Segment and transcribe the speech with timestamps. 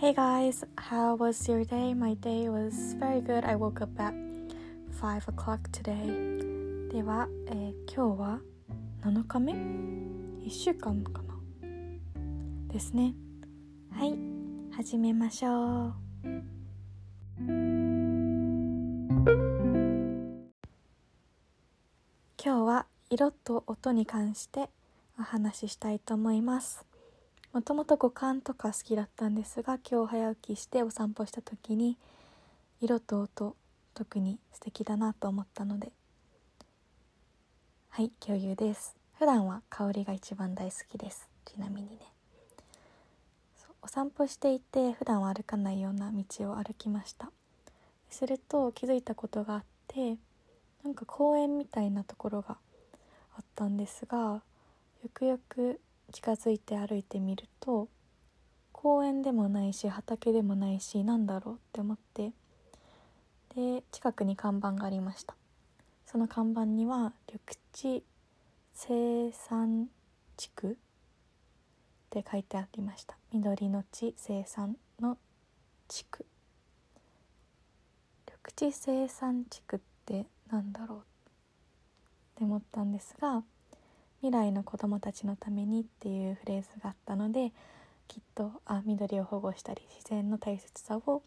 [0.00, 1.92] Hey guys, how was your day?
[1.92, 3.44] My day was very good.
[3.44, 4.14] I woke up at
[4.92, 6.88] 5 o'clock today.
[6.92, 8.38] では、えー今日は
[9.02, 11.34] 7日目 ?1 週間かな
[12.72, 13.12] ですね。
[13.90, 14.16] はい、
[14.72, 15.94] 始めましょう。
[22.40, 24.70] 今日は色と音に関して
[25.18, 26.86] お話ししたいと思います。
[27.52, 31.96] もともと五感とか好きだったんですが今日早起きしてお散歩した時に
[32.80, 33.56] 色と音
[33.94, 35.90] 特に素敵だなと思ったので
[37.88, 38.94] はい共有です。
[39.18, 41.28] 普段は香りが一番大好きです。
[41.44, 41.98] ちなみにね。
[43.82, 47.32] お散歩していて普段は歩かないような道を歩きました。
[48.08, 50.16] すると気づいたことがあって
[50.84, 52.58] なんか公園みたいなところが
[53.36, 54.42] あったんですが
[55.02, 55.80] よくよく
[56.12, 57.88] 近づいて歩いてみると
[58.72, 62.32] 公園でもないし畑でもないしなんだろうって思って
[63.54, 65.34] で近くに看板がありました。
[66.06, 68.04] その看板には緑地
[68.72, 69.88] 生産
[70.36, 70.74] 地区っ
[72.10, 73.16] て書いてありました。
[73.32, 75.18] 緑の地生産の
[75.88, 76.24] 地区。
[78.26, 81.02] 緑地生産地区ってなんだろうっ
[82.36, 83.42] て思ったんですが
[84.20, 87.52] 未来の子どもたちのためにっていうフレーズがあったので
[88.08, 91.22] きっとあ緑を保護したり自然の大切さを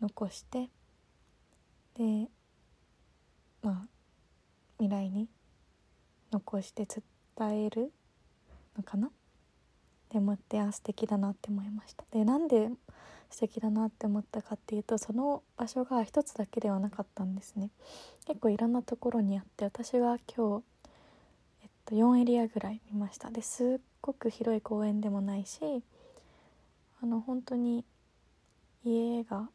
[0.00, 0.68] 残して
[1.98, 2.28] で
[3.62, 3.86] まあ
[4.78, 5.28] 未来に
[6.32, 7.92] 残して伝える
[8.76, 9.08] のかな？
[9.08, 9.10] っ
[10.08, 12.04] て思ってあ素敵だなって思いました。
[12.12, 12.68] でなんで
[13.30, 17.70] 素敵だなって思ったかっていうとその場所が一つだけではなかったんですね。
[18.26, 20.64] 結構いろんなところにあって私が今日
[21.90, 23.30] と、4エリアぐらい見ました。
[23.30, 25.82] ですっごく広い公園でもないし
[27.02, 27.84] あの本当に
[28.84, 29.48] 家が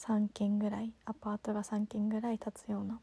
[0.00, 2.98] 3軒ぐらいアパートが3軒ぐらい建つような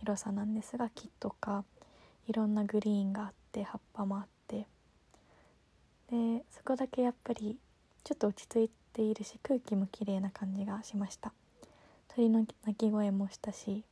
[0.00, 1.64] 広さなんですが木とか
[2.26, 4.66] いろんなグリーンがあって葉っぱもあって。
[6.10, 7.58] でそこだけやっぱり
[8.02, 11.32] ちょっと落ち着いているし空気も綺麗な感じがしました。
[12.08, 13.84] 鳥の鳴き声もしたし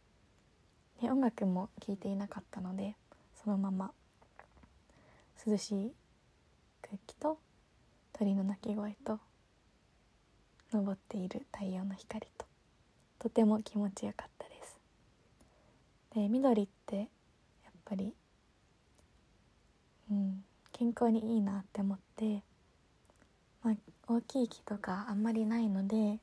[1.03, 2.97] で音楽も聴いていなかったので
[3.47, 3.93] そのまま。
[5.47, 5.93] 涼しい
[6.83, 7.39] 空気と
[8.12, 9.21] 鳥の鳴き声と
[10.73, 12.45] 昇っている太陽の光と
[13.21, 14.81] とても気持ちよかったです。
[16.12, 17.07] で緑ってやっ
[17.84, 18.12] ぱり
[20.11, 22.43] うん健康にいいなって思って、
[23.63, 23.75] まあ、
[24.09, 26.19] 大きい木とかあんまりないので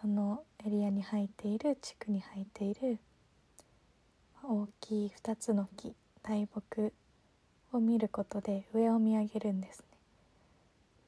[0.00, 3.00] そのエリアに生えている地区に生えている
[4.44, 5.92] 大きい2つの木
[6.26, 6.92] 大木
[7.72, 9.84] を見ることで上を見上げるんです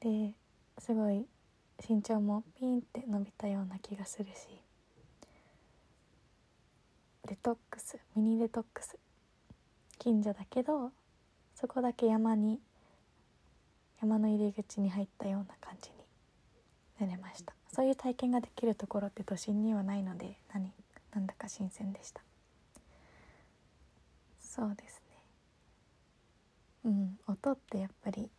[0.03, 0.33] ね。
[0.79, 1.25] ですごい
[1.89, 4.47] 身長もピンって伸びたような気がするし。
[7.27, 8.95] デトックスミニデトックス。
[9.97, 10.91] 近所だけど
[11.55, 12.59] そこだけ山に
[13.99, 15.97] 山の入り口に入ったような感じに
[16.99, 17.53] なれました。
[17.73, 20.71] そういう体験ができるところって都心にはないので何
[21.11, 22.21] なんだか新鮮でした。
[24.39, 25.06] そうですね。
[26.87, 28.29] うん音ってやっぱり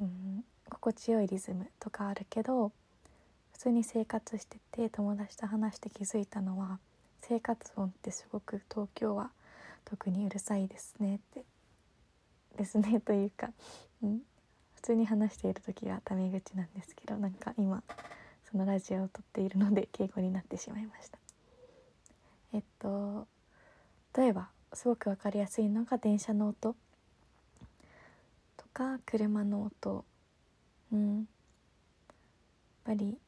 [0.00, 2.72] うん心地よいリズムとかあるけど
[3.52, 6.80] 普通に生活してて友達と話して気づいたのは
[7.22, 9.30] 生活音ってすごく東京は
[9.84, 11.44] 特にうるさいですねって
[12.58, 13.50] ですねというか、
[14.02, 14.20] うん、
[14.74, 17.82] 普通に話している時がタメ口なんですけどなんか今
[18.50, 21.18] そのラジオを撮っているので敬語になってしまいました。
[22.52, 23.26] えっと
[24.16, 26.74] 例えばすごく分かりやすいのが電車の音。
[28.56, 30.04] とか車の音。
[30.92, 31.16] うん。
[31.18, 31.26] やっ
[32.84, 33.18] ぱり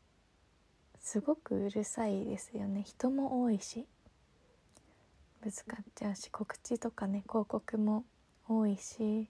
[1.00, 2.82] すごくうるさいですよね。
[2.82, 3.86] 人も多いし。
[5.42, 8.04] ぶつかっちゃうし告知とかね広告も
[8.48, 9.28] 多いし。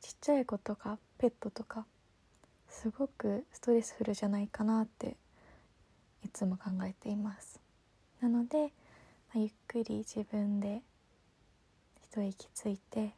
[0.00, 1.84] ちっちゃい子とかペットとか
[2.68, 5.16] すごくストレスフルじゃないかなって
[6.24, 7.60] いつも考えています。
[8.20, 8.72] なので、
[9.38, 10.80] ゆっくり自分で
[12.00, 13.14] 一息ついて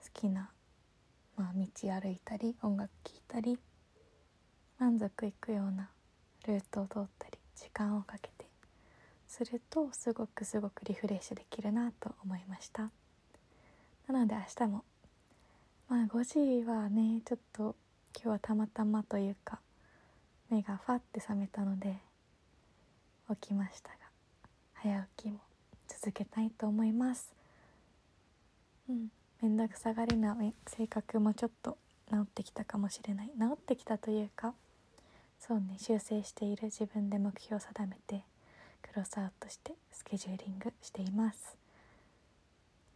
[0.00, 0.48] 好きな、
[1.36, 1.66] まあ、道
[2.00, 3.58] 歩いたり音楽聴いたり
[4.78, 5.88] 満足いくような
[6.46, 8.46] ルートを通ったり時間をかけて
[9.26, 12.92] するとすごくすごくリフレッシュできるなと思いました。
[14.06, 14.84] なので明日も
[15.88, 17.74] まあ5時はねちょっと
[18.14, 19.58] 今日はたまたまというか
[20.50, 21.96] 目がファって覚めたので
[23.28, 24.01] 起きましたが
[24.82, 25.38] 早起きも
[25.86, 27.32] 続けたいと思います。
[28.88, 29.08] うん。
[29.40, 30.36] 面倒くさがりな
[30.66, 31.78] 性格もちょっと
[32.10, 33.28] 治ってきたかもしれない。
[33.28, 34.54] 治ってきたというか
[35.38, 38.24] そうね修正している自分で目標を定めて
[38.82, 41.56] クロスアウトしてスケジューリングしています。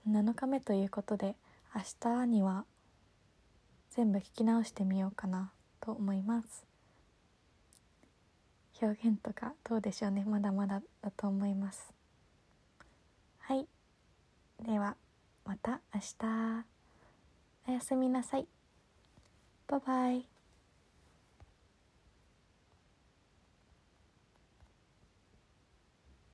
[0.08, 1.36] 7日目ということで
[1.72, 2.64] 明日には
[3.90, 6.75] 全部聞き直してみようかなと思います。
[8.80, 10.24] 表現とかどうでしょうね。
[10.24, 11.92] まだまだだと思います。
[13.40, 13.66] はい。
[14.64, 14.96] では
[15.44, 16.64] また明日。
[17.68, 18.46] おやすみなさい。
[19.66, 20.35] バイバイ。